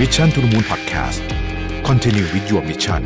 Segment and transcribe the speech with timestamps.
[0.00, 3.02] Mission to the Moon Podcast continue with your mission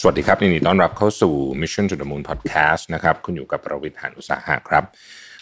[0.00, 4.84] สวัสดีครับยินดีต้อนรับเข้าสู่ Mission to the Moon Podcast นะครับคุณอยู่กับประวิทย์หานอุตสาหะครับ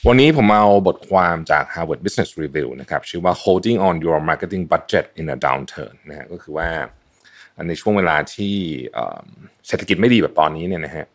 [0.07, 6.69] วันนี้ผมเอาบทความจาก Harvard Business Review นะครับชื่อว่า Holding on Your Marketing Budget in a Downturn นะฮะก็คือว่า
[7.69, 8.55] ในช่วงเวลาที่
[9.67, 11.07] เศรษฐกิจไม่ดีแบบตอนนี้เนี่ยนะฮะ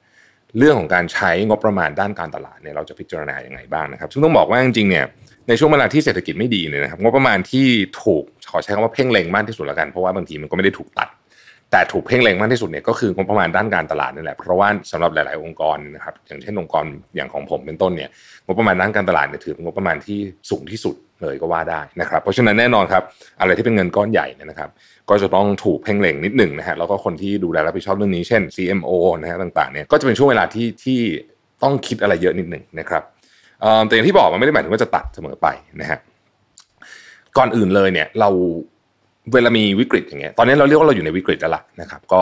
[0.58, 5.06] เรื่องของการใช้งบประมาณด้านการตลาดเนี่ยเราจะพิจารณาอย่างไงบ้างนะครับซึ่งต้องบอกว่าจริงๆเนี่ย
[5.48, 7.68] ในช่วงเวลาที่เศรษฐกิจไม่ดีเนี่ยนะครับงบประมาณที่
[8.04, 11.10] ถูกขอใช้คำว่าเพ่งเล็งมากที่สุดแล้วกันเพราะว่าบางทีมันก็ไม่ได้ถูกตัด
[11.72, 18.10] แต่ถูกเพ่งเล็งมากที่สุดเนี่ยก็คืองบประมาณด้านการตลาดนี่แหละเพราะว่าสำหรับหลาย ๆ องค์กรนะครับอย่างเช่นองค์กรอย่างของผมเป็นต้นเนี่ย
[18.46, 20.20] งบประมาณด้านการตลาดเนี่ยถือเป็นงบประมาณที่
[20.50, 23.04] สูงที่สุดเลยก็ว่าได้นะครับเพราะฉะนั้นแน่นอนครับ
[23.40, 24.70] อะไรที่เป็นเงินก้อนใหญ่นะครับ
[25.10, 31.00] ก็จะต้องถูกเพ่งเล็งนิดหนึ่งนะฮะแล้วก็คนที่ดูแลรับผิดชอบเรื่องนี้เช่น CMO นะฮะต่างๆเนี่ยก็จะเป็นช่วงเวลาที่ที่
[31.64, 33.04] ต้องคิดอะไรเยอะนิดหนึ่งนะครับ
[33.88, 35.48] แต่อย่างที่บอกมันไม่ได้หมายถึงว่าจะตัดเสมอไป
[35.82, 36.00] นะฮะ
[37.38, 38.30] ก่อนอื่นเลยเนี่ยเรา
[39.34, 42.22] เวลามีวิกฤตอย่างเงี้ยตอนนี้เราเรียกว่าเราอยู่ในวิกฤตแล้วล่ะนะครับ ก็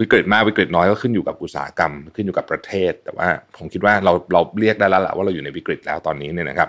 [0.00, 6.68] วิกฤตมากวิกฤตน้อยก็ขึ้นอยู่กับอุตสาหกรรม ขึ้นอยู่กับประเทศ แต่ว่าผมคิดว่าเราเราเรียกได้แล้วล่ะว่าเราอยู่ในวิกฤตแล้วตอนนี้เนี่ยนะครับ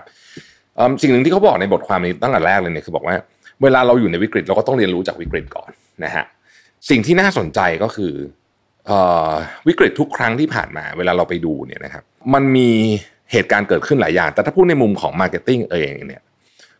[1.02, 3.16] สิ่งหนึ่งที่เขาบอกในบทความนี้ตั้งแต่แรกเลยเนี่ยคือบอกว่า
[3.62, 5.70] เวลาเราอยู่ในวิกฤตเราก็ต้องเรียนรู้จากวิกฤตก่อน
[6.04, 6.24] นะฮะ
[6.90, 8.12] สิ่งที่น่าสนใจก็คือ
[8.90, 8.92] อ
[9.68, 12.04] วิกฤตทุกครั้งที่ผ่านมาเวลาเราไปดูเนี่ยนะครับ
[12.34, 12.70] มันมี
[13.32, 16.22] เหตุการณ์เกิดขึ้นหลายอย่าง แต่ถ้าพูดในมุมของ marketing เองเนี่ย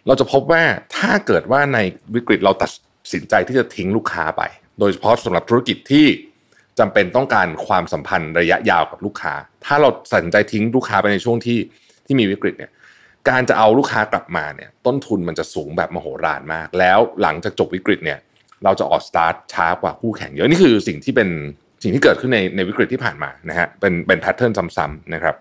[0.07, 0.63] เราจะพบว่า
[0.97, 1.79] ถ้าเกิดว่าใน
[2.15, 2.71] วิกฤตเราตัด
[3.13, 4.43] สินใจที่จะทิ้งลูกค้าไป
[4.79, 6.07] โดยเฉพาะสำหรับธุรกิจที่
[6.79, 9.35] จำเป็นต้องการความสัมพันธ์ระยะยาวกับลูกค้า
[9.65, 11.59] ถ้าเราตัดสินใจทิ้งลูกค้าไปในช่วงที่
[12.07, 12.71] ที่มีวิกฤตเนี่ย
[13.29, 18.19] การจะเอาลูกค้ากลับมาเนี่ยต้นทุนมันจะสูงแบบมโหฬารมาก แล้วหลังจากจบวิกฤตเนี่ย
[18.65, 21.29] เราจะออกสตาร์ทช้ากว่าคู่แข่งเยอะนี่คือสิ่งที่เป็น
[21.83, 25.35] สิ่งที่เกิดขึ้นในในวิกฤตที่ผ่านมานะฮะเป็นเป็น pattern ซ้ำๆนะครับ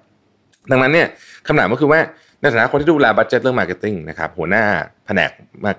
[0.72, 1.08] ดังนั้นเนี่ย
[1.48, 2.00] คำถามก็คือว่า
[2.42, 4.64] ในฐานะคนที่ดูแล budget เรื่อง marketing นะครับหัวหน้า
[5.06, 5.32] แผนก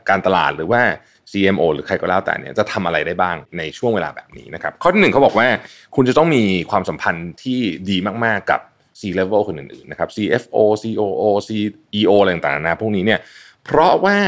[0.09, 0.83] การตลาดหรือว่า
[1.31, 5.49] CMO หรือใครก็แล้วแต่เนี่ยจะทำอะไรได้บ้างในช่วงเวลาแบบนี้นะครับข้อที่หนึ่งเขาบอกว่า
[5.95, 7.59] คุณจะต้องมีความสัมพันธ์ที่
[7.91, 8.61] ดีมากๆกับ
[9.01, 13.21] C level คนอื่นๆนะครับ CFO COO CEO อะไรต่างๆนะพวกนี้เนี่ย
[13.65, 14.19] เพราะว่า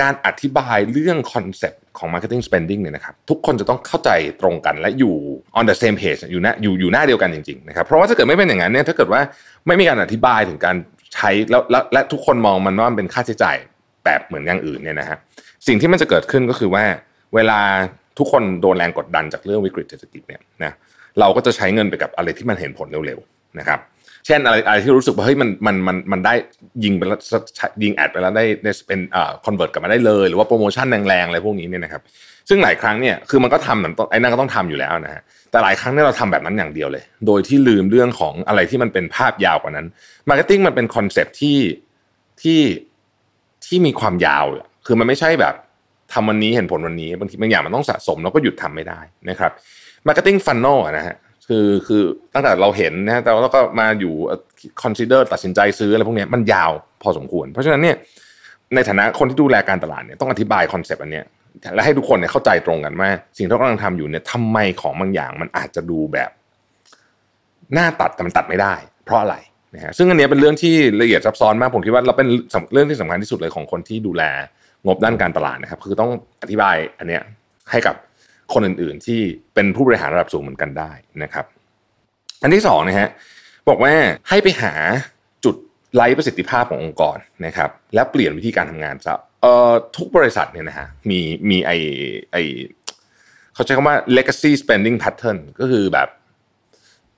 [0.00, 5.14] การอธิบายเรื่อง concept ของ marketing spending เนี่ยนะครับทุกคนจะต้องเข้าใจตรงกันและอยู่
[5.58, 9.20] on the same page อยู่หน้าอยู่อยู่หน้าเดียวกันจริงๆนะครับเพราะว่าถ้าเกิดไม่เป็นอย่างนั้นเนี่ยถ้าเกิดว่า
[9.66, 10.76] ไม่มีการอธิบายถึงการ
[11.14, 13.56] ใช้แล้วและและทุกคนมองมันว่ามันเป็นค่าใช้จ่าย
[14.04, 15.18] แบบเหมือนอย่างอื่นเนี่ยนะฮะ
[15.66, 16.84] สิ่งที่มันจะเกิดขึ้นก็คือว่า
[17.34, 17.60] เวลา
[18.18, 20.72] ทุกคนโดนแรงกดดันจากเรื่องวิกฤตเศรษฐกิจเนี่ยนะ
[21.20, 23.80] เราก็จะใช้เงินไปกับอะไรที่มันเห็นผลเร็วๆนะครับ
[24.26, 26.34] เช่นอะไรอะไรที่รู้สึกว่าเฮ้ยมันมันมันมันได้
[26.84, 27.18] ยิงไปแล้ว
[27.82, 32.02] ยิง ad ไปแล้วได้ได้เป็นเอ่อ convert กลับมาได้เลยหรือว่าโปรโมชั่นแรงๆอะไรพวกนี้เนี่ยนะครับ
[32.48, 39.86] ซึ่งหลายครั้งเนี่ยคือมันก็ทำเหมือนไอ้นั่นก็ต้องทำอยู่แล้วนะฮะแต่หลายครั้งเนี่ยเราทำแบบนั้นอย่างเดียวเลย โดยที่ลืมเรื่องของอะไรที่มันเป็นภาพยาวกว่านั้น
[40.28, 41.58] marketing มันเป็น concept ที่
[42.42, 42.60] ที่
[43.66, 44.44] ที่มีความยาว
[44.86, 45.54] คือมันไม่ใช่แบบ
[46.12, 49.52] ทำวันนี้เห็นผลวันนี้บางทีบางอย่างมันต้องสะสมแล้วก็หยุดทำไม่ได้นะครับ
[50.06, 51.14] marketing funnel นะฮะ
[51.48, 52.02] คือคือ
[52.34, 54.14] ตั้งแต่เราเห็นนะแต่เราก็มาอยู่
[54.82, 56.72] consider ตัดสินใจซื้ออะไรพวกนี้มันยาว
[57.02, 57.96] พอสมควร เพราะฉะนั้นเนี่ย
[58.74, 61.24] ในฐานะคนที่ดูแลการตลาดเนี่ยต้องอธิบาย concept อันเนี้ย
[61.74, 66.30] และให้ทุกคนเนี่ยเข้าใจตรงกันว่า สิ่งที่เรากำลังทำอยู่เนี่ยทำไมของบางอย่างมันอาจจะดูแบบ
[67.74, 69.36] น่าตัดแต่มันตัดไม่ได้ เพราะอะไร
[69.74, 72.28] นะฮะซึ่งอันนี้เป็นเรื่องที่ละเอียดซับซ้อนมากผมคิดว่าเราเป็น
[72.72, 74.22] เรื่องที่สำคัญที่สุดเลยของคนที่ดูแล
[74.86, 76.10] งบด้านการตลาดนะครับ คือต้อง
[76.42, 77.22] อธิบายอันเนี้ย
[77.70, 77.94] ให้กับ
[78.54, 79.20] คนอื่นๆ ที่
[79.54, 80.92] เป็นผู้บริหารระดับสูงเหมือนกันได้
[81.22, 81.44] นะครับ
[82.42, 83.08] อันที่สองนะฮะ
[83.68, 83.92] บอกว่า
[84.28, 84.72] ให้ไปหา
[85.44, 85.54] จุด
[85.94, 87.16] ไร้ประสิทธิภาพขององค์กร
[87.46, 91.20] นะครับ และเปลี่ยนวิธีการทำงานซะเอ่อทุกบริษัทเนี่ยนะฮะมี
[91.50, 91.70] มีไอ
[92.32, 92.36] ไอ
[93.54, 96.08] เขาใช้คำว่า legacy spending pattern ก็คือแบบ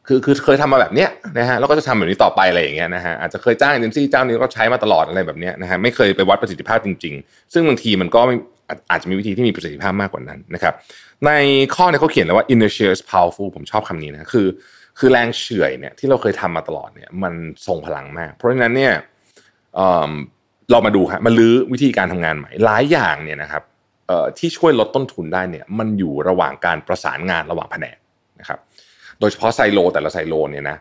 [0.07, 8.21] คือคือเคยทำมาแบบเนี้ยนะฮะแล้วก็จะทำแบบนี้ต่อไปอะไรอย่างเงี้ยนะฮะอาจจะเคยจ้างเอเจนซี่เจ้านี้ก็ใช้มาตลอดอะไรแบบเนี้ยนะฮะไม่เคยไปวัดประสิทธิภาพจริง ๆ ซึ่งบางทีมันก็
[8.91, 10.75] อาจจะมีวิธีที่มีประสิทธิภาพมากกว่านั้นนะครับ
[11.27, 11.31] ใน
[11.75, 14.47] ข้อเนี่ยเขาเขียนเลยว่า inertia is powerful ผมชอบคำนี้นะคือ
[14.99, 17.35] คือแรงเฉื่อยเนี่ยที่เราเคยทำมาตลอดเนี่ยมัน
[17.67, 18.93] ทรงพลังมาก เพราะฉะนั้นเนี่ย
[20.71, 23.63] เรามาดูฮะมาลื้อวิธีการทำงานใหม่หลายอย่างเนี่ยนะครับ
[24.39, 27.97] ที่ช่วยลดต้นทุนได้เนี่ยมันอยู่ระหว่างการประสานงานระหว่างแผนก
[28.41, 28.59] นะครับ
[29.21, 30.77] โดยเฉพาะไซโล แต่ละไซโลเนี่ยนะ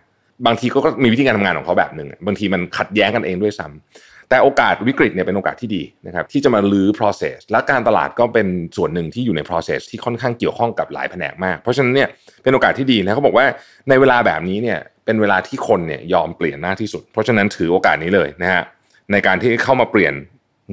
[0.46, 12.10] บางทีก็มีวิธีการทำงานของเขาแบบหนึ่งบางทีมันขัดแย้งกันเองด้วยซ้ำ แต่โอกาสวิกฤตเนี่ยเป็นโอกาสที่ดีนะครับที่จะมาลื้อ process และการตลาดก็เป็นส่วนหนึ่งที่อยู่ใน process ที่ค่อนข้างเกี่ยวข้องกับหลายแผนกมาก เพราะฉะนั้นเนี่ย
[12.44, 13.45] เป็นโอกาสที่ดีนะเขาบอกว่า
[13.89, 18.63] ในเวลาแบบนี้เนี่ยเป็นเวลาที่คนเนี่ยยอมเปลี่ยนหน้าที่สุด เพราะฉะนั้นถือโอกาสนี้เลยนะฮะ
[19.12, 20.13] ในการที่เข้ามาเปลี่ยน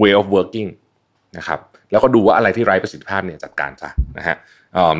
[0.02, 0.70] way of working
[1.38, 1.60] นะครับ
[1.90, 4.36] แล้วก็ดูว่าอะไรที่ไร้ประสิทธิภาพเนี่ยจัดการซะนะฮะ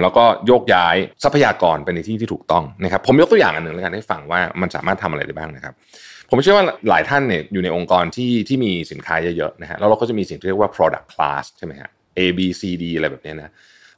[0.03, 5.75] แล้วก็โยกย้ายทรัพยากรไปในที่ที่ถูกต้องนะครับผมยกตัวอย่างอันหนึ่งแล้วกันให้ฟังว่ามันสามารถทำอะไรได้บ้างนะครับ
[6.31, 13.53] ผมเชื่อว่าหลายท่านเนี่ยอยู่ในองค์กรที่ที่มีสินค้าเยอะๆนะฮะแล้วเราก็จะมีสิ่งที่เรียกว่า product class ใช่ไหมฮะ A B C D อะไรแบบนี้นะ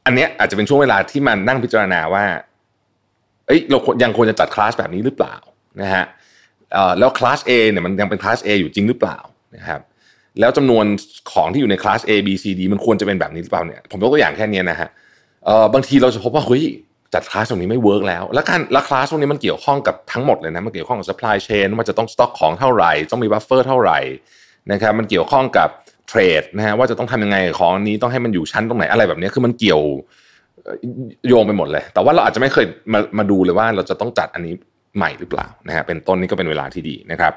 [0.07, 2.25] อันเนี้ยอาจจะเป็นช่วงเวลาที่มันนั่งพิจารณาว่า
[3.47, 5.37] เอ้ยเรายังควรจะจัดคลาสแบบนี้หรือเปล่า
[5.83, 6.05] นะฮะ
[6.99, 9.19] แล้วคลาส A เนี่ยมันยังเป็นคลาส A อยู่จริงหรือเปล่า
[9.57, 9.81] นะครับ
[10.41, 10.85] แล้วจำนวน
[11.33, 14.89] ของที่อยู่ในคลาส A B C D มันควรจะเป็นแบบนี้หรือเปล่าเนี่ยผมยกตัวอย่างแค่นี้นะฮะ
[15.75, 16.65] บางทีเราจะพบว่าเฮ้ย
[17.15, 23.99] จัดคลาสตรงนี้ไม่ work แล้ว แล้วการแล้วคลาสตรงนี้มันเกี่ยวข้องกับทั้งหมดเลยนะ มันเกี่ยวข้องกับ supply chain ว่าจะต้องสต็อกของเท่าไหร่ ต้องมี buffer เท่าไหร่
[24.73, 25.69] นะครับ มันเกี่ยวข้องกับ
[26.09, 29.83] trade นะฮะว่าจะต้องทำยังไงของนี้ต้องให้มันอยู่ชั้นตรงไหนอะไรแบบนี้คือมันเกี่ยว
[31.29, 34.55] โยงไปหมดเลย แต่ว่าเราอาจจะไม่เคยมามาดูเลยว่าเราจะต้องจัดอันนี้
[34.97, 37.33] ใหม่หรือเปล่านะฮะ เป็นต้นนี้ก็เป็นเวลาที่ดีนะครับ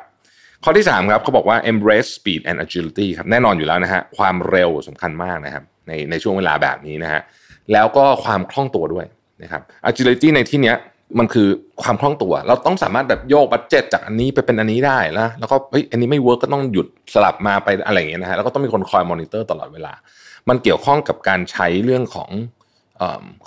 [0.63, 7.21] ข้อที่3ครับเขาบอกว่า embrace speed and agility ครับ แน่นอนอยู่แล้วนะฮะ ความเร็วสำคัญมากนะครับในในช่วงเวลาแบบนี้นะฮะ
[7.73, 9.05] แล้วก็ความคล่องตัวด้วย
[9.43, 10.77] นะครับ agility ในที่เนี้ย
[11.19, 11.47] มันคือ
[11.81, 19.93] ความคล่องตัว เราต้องสามารถแบบโยก budget จากอันนี้ไปเป็นอันนี้ได้แล้วแล้วก็เฮ้ยอันนี้ไม่ work ก็ต้องหยุดสลับมาไปอะไรอย่างเงี้ยนะฮะแล้วก็ต้องมีคนคอยมอนิเตอร์ตลอดเวลา
[20.49, 22.29] มันเกี่ยวข้องกับการใช้เรื่องของ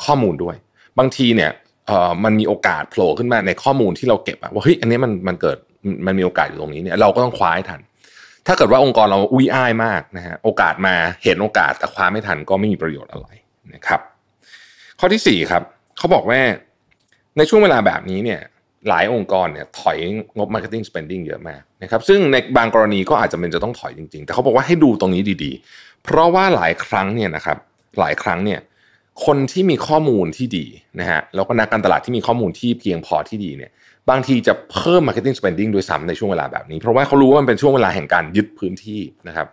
[0.05, 0.57] ข้อมูลด้วย
[0.99, 1.51] บางทีเนี่ย
[2.25, 5.59] มันมีโอกาสโผล่ขึ้นมาในข้อมูลที่เราเก็บอะว่าเฮ้ยอันนี้มันมันเกิด
[6.07, 7.81] มันมีโอกาสอยู่ตรงนี้เนี่ยเราก็ต้องคว้าให้ทัน
[8.47, 10.95] ถ้าเกิดว่าองค์กรเราอุ้ยอ้ายมากนะฮะโอกาสมา
[11.25, 13.29] เห็นโอกาสแต่คว้าไม่ทันก็ไม่มีประโยชน์อะไร
[13.75, 14.01] นะครับ
[15.03, 15.63] ข้อที่4ครับ
[15.99, 16.41] เขาบอกว่า
[17.37, 18.41] ในช่วงเวลาแบบนี้เนี่ย
[18.89, 19.99] หลายองค์กรเนี่ยถอย
[20.37, 27.59] งบ marketing spending เยอะมากนะครับซึ่งในบางกรณีก็อาจจะเป็นจะต้องถอยจริงๆ แต่เขาบอกว่าให้ดูตรงนี้ดีๆ เพราะว่าหลายครั้งเนี่ยนะครับ
[27.99, 28.61] หลายครั้งเนี่ย
[29.27, 30.67] คนที่มีข้อมูลที่ดี
[31.01, 33.71] นะฮะแล้วก็นักการตลาดที่มีข้อมูลที่เพียงพอที่ดีเนี่ย
[34.11, 39.47] บางทีจะเพิ่ม marketing spending ด้วยซ้ำในช่วงเวลาแบบนี้ เพราะว่าเขารู้ว่ามันเป็นช่วงเวลาแห่งการยึดพื้นที่นะครับ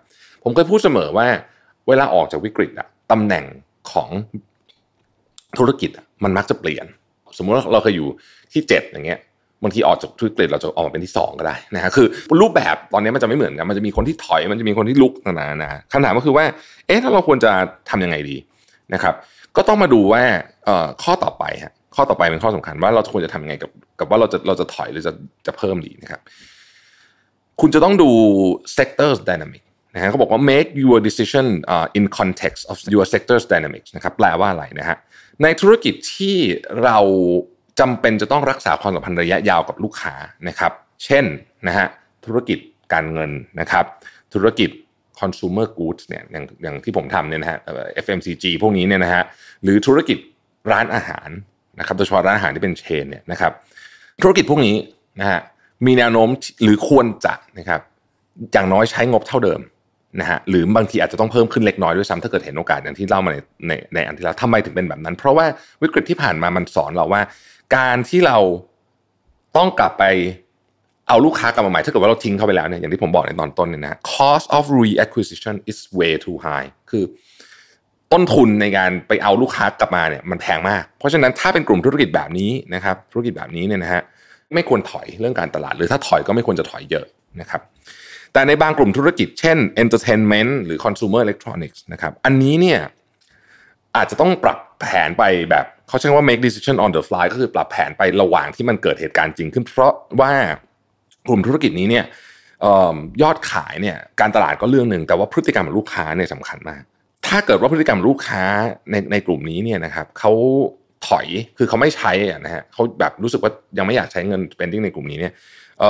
[0.44, 1.27] ผมเคยพูดเสมอว่า
[1.88, 3.45] เวลาออกจากวิกฤตอะตำแหน่ง
[3.91, 4.09] ของ
[5.59, 5.92] ธุรกิจ
[6.24, 6.86] มันมักจะเปลี่ยน
[7.38, 8.07] สมมุติว่าเราเคยอยู่
[8.54, 9.19] ที่ 7 อย่างเงี้ย
[9.63, 12.07] บางทีออกจากธุรกิจเราจะออกมาเป็นที่ 2 ก็ได้นะฮะคือ
[12.42, 16.45] รูปแบบตอนนี้มันจะไม่เหมือนกันมันจะมีคนที่ถอยมันจะมีคนที่ลุกต่านะคำถามก็คือว่า
[16.88, 17.51] เอ๊ะถ้าเราควรจะ
[17.89, 18.38] ทํำยังไงดี
[18.94, 19.13] นะครับ
[19.57, 20.24] ก็ต้องมาดูว่า
[21.04, 25.13] ข้อต่อไปฮะข้อต่อไปเป็นข้อสำคัญว่าเราควรจะทำยังไงกับกับว่าเราจะเราจะถอยหรือจะ
[25.48, 26.21] จะเพิ่มดีนะครับ
[27.62, 28.09] คุณจะต้องดู
[28.77, 34.97] sector dynamic นะฮะเขาบอกว่า make your decision uh, in context of your sector's dynamics นะครับแปลว่าอะไรนะฮะ
[35.43, 36.37] ในธุรกิจที่
[36.83, 36.97] เรา
[37.79, 40.15] จำเป็นจะต้องรักษาความสัมพันธ์ระยะยาวกับลูกค้า
[40.47, 40.71] นะครับ
[41.05, 41.25] เช่น
[41.67, 41.87] นะฮะ
[42.25, 42.59] ธุรกิจ
[42.93, 43.85] การเงินนะครับ
[44.33, 44.69] ธุรกิจ
[45.19, 47.59] consumer goods เนี่ยอย่างอย่างที่ผมทำเนี่ยนะฮะ
[48.05, 49.23] FMCG พวกนี้เนี่ยนะฮะ
[49.63, 50.17] หรือธุรกิจ
[50.71, 51.29] ร้านอาหาร
[51.79, 53.51] นะครับโดยเฉพาะร้านอาหารที่เป็นเชนเนี่ยนะครับ
[54.21, 54.75] ธุรกิจพวกนี้
[55.19, 55.39] นะฮะ
[55.85, 56.29] มีแนวโน้ม
[56.63, 57.81] หรือควรจะนะครับ
[58.53, 59.61] อย่างน้อยใช้งบเท่าเดิม
[60.19, 63.37] นะฮะหรือบางทีอาจจะต้องเพิ่มขึ้นเล็กน้อยด้วยซ้ำถ้าเกิดเห็นโอกาสอย่างที่เล่ามาใน
[63.67, 65.45] ในในอันที่แล้วทำไมถึงเป็นแบบนั้น เพราะว่า
[65.81, 67.21] วิกฤตที่ผ่านมามันสอนเราว่า
[67.75, 68.37] การที่เรา
[69.57, 70.03] ต้องกลับไป
[71.09, 77.03] เอาลูกค้ากลับมาใหม่ถ้าเกิดว่าเราทิ้งเขาไปแล้วเนี่ยอย่างที่ผมบอกในตอนต้นเนี่ยนะ cost of reacquisition is way too high คือ
[78.13, 84.01] ต้นทุนในการไปเอาลูกค้ากลับมาเนี่ยมันแพงมาก เพราะฉะนั้นถ้าเป็นกลุ่มธุรกิจแบบนี้นะครับธุรกิจแบบนี้เนี่ยนะฮะ
[84.53, 87.05] ไม่ควรถอยเรื่องการตลาด หรือถ้าถอยก็ไม่ควรจะถอยเยอะ
[87.41, 87.61] นะครับ
[88.33, 92.79] แต่ในบางกลุ่มธุรกิจเช่น entertainment หรือ consumer electronics นะครับอันนี้เนี่ย
[93.95, 100.33] อาจจะต้องปรับแผนไปแบบเขาใช้ว่า make decision on the fly ก็คือปรับแผนไประหว่างที่มันเกิดเหตุการณ์จริงขึ้น เพราะว่า
[101.27, 102.06] กลุ่มธุรกิจนี้เนี่ย
[103.21, 106.81] ยอดขายเนี่ยการตลาดก็เรื่องหนึ่งแต่ว่าพฤติกรรมของลูกค้าเนี่ยสำคัญมาก
[107.28, 108.44] ถ้าเกิดว่าพฤติกรรมลูกค้า
[108.92, 110.31] ในในกลุ่มนี้เนี่ยนะครับเขา
[111.07, 115.33] ถอยคือเขาไม่ใช้นะฮะเขาแบบรู้สึกว่ายังไม่อยากใช้เงิน spending ในกลุ่มนี้เนี่ย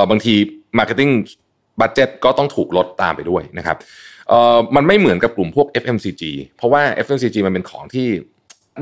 [0.10, 0.34] บางที
[0.80, 1.12] marketing
[1.82, 3.78] บัตเจ็ตก็ต้องถูกลดตามไปด้วยนะครับ
[4.30, 6.24] เอ่อมันไม่เหมือนกับกลุ่มพวก FMCG
[6.58, 8.08] เพราะว่า FMCG มันเป็นของที่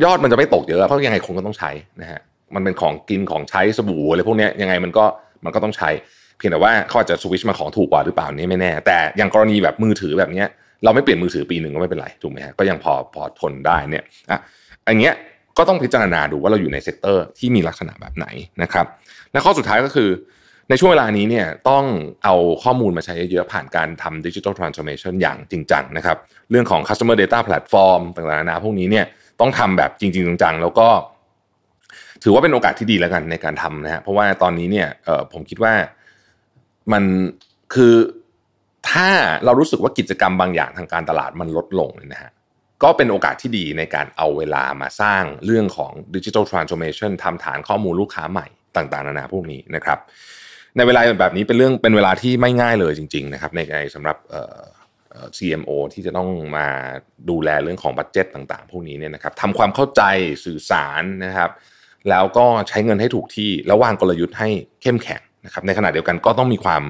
[0.03, 1.71] ยอดมันจะไม่ตกเยอะเพราะยังไงคนก็ต้องใช้
[2.01, 2.19] นะฮะ
[2.55, 5.05] มันเป็นของกินของใช้สบู่อะไรพวกนี้ยังไงมันก็
[5.45, 5.89] มันก็ต้องใช้
[6.37, 10.43] เพียงแต่ว่าเขาอาจจะสวิชมาของถูกกว่าหรือเปล่านี่ไม่แน่ แต่อย่างกรณีแบบมือถือแบบนี้
[10.83, 14.39] เราไม่เปลี่ยนมือถือปีหนึ่งก็ไม่เป็นไรถูกไหมฮะก็ยังพอพอทนได้เนี่ยอะ
[14.87, 15.13] อันเนี้ย
[15.57, 18.27] ก็ต้องพิจารณาดูว่าเราอยู่ใน sector ที่มีลักษณะแบบไหน
[18.61, 18.85] นะครับ
[19.31, 20.09] และข้อสุดท้ายก็คือ
[20.69, 21.83] ในช่วงเวลานี้เนี่ยต้อง
[22.23, 26.17] เอาข้อมูลมาใช้เยอะผ่านการทำ digital transformation อย่างจริงจังนะครับ
[26.51, 29.05] เรื่องของ customer data platform ต่างๆนานาพวกนี้เนี่ย
[29.39, 30.87] ต้องทำแบบจริง ๆ จังๆ แล้วก็
[32.23, 34.87] ถือว่าเป็นโอกาสที่ดีแล้วกันในการทำนะฮะเพราะว่าตอนนี้เนี่ย
[35.33, 35.73] ผมคิดว่า
[36.93, 37.03] มัน
[37.73, 37.95] คือ
[38.89, 39.09] ถ้า
[39.45, 42.31] เรารู้สึกว่ากิจกรรมบางอย่างทางการตลาดมันลดลงเลยนะฮะ
[42.83, 49.99] ก็เป็นโอกาสที่ดีในการเอาเวลามาสร้างเรื่องของดิจิทัลทรานส์โอมชันทำฐานข้อมูลลูกค้าใหม่ต่างๆ นานาพวกนี้นะครับ
[50.77, 54.59] ในเวลาแบบนี้เป็นเรื่องเป็นเวลาที่ไม่ง่ายเลยจริง ๆ นะครับ ในในสำหรับเอ่อ
[55.37, 56.67] CMO ที่จะต้องมา
[57.29, 60.01] ดูแลเรื่องของบัตเจ็ตต่างๆ พวกนี้เนี่ยนะครับทำความเข้าใจ
[60.45, 61.51] สื่อสารนะครับ
[62.09, 64.49] แล้วก็ใช้เงินให้ถูกที่แล้ววางกลยุทธ์ให้
[64.81, 66.83] เข้มแข็งนะครับ ในขณะเดียวกันก็ต้องมีความ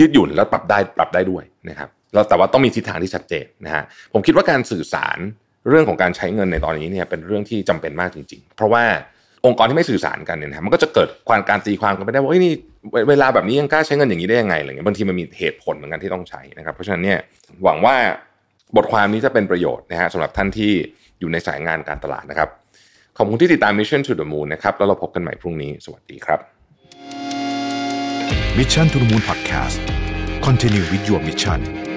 [0.00, 5.18] ยืดหยุ่นและปรับได้ปรับได้ด้วยนะครับแล้วแต่ว่าต้องมีทิศทางที่ชัดเจนนะฮะผมคิดว่าการสื่อสาร
[5.68, 8.84] เรื่องของการใช้เงินในตอนนี้เนี่ยเป็นเรื่องที่จำเป็นมากจริง ๆ เพราะว่า
[9.48, 12.52] องค์กรที่ไม่สื่อสารกันเนี่ยนะมันก็จะเกิดความการตีความกันไม่ได้ว่าเฮ้ยนี่
[12.92, 17.18] เวเวลาแบบนี้ยังกล้าใช้เงินอย่างนี้ได้ยังไงอะไรเงี้ยบางทีมันมีเหตุผลเหมือนกันที่ต้องใช้นะครับ เพราะฉะนั้นเนี่ย
[17.64, 17.94] หวังว่า
[18.76, 20.72] บทความนี้จะเป็นประโยชน์นะฮะสำหรับท่านที่
[21.20, 22.48] อยู่ในสายงานการตลาดนะครับ
[23.16, 26.40] ขอบคุณที่ติดตาม Mission to the Moon นะครับแล้วเราพบกันใหม่พรุ่งนี้สวัสดีครับ
[28.58, 29.78] Mission to the Moon Podcast
[30.46, 31.87] Continue with your mission